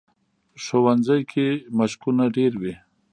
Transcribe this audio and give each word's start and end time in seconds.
ښوونځی 0.63 1.21
کې 1.31 1.47
مشقونه 1.77 2.23
ډېر 2.37 2.53
وي 2.61 2.75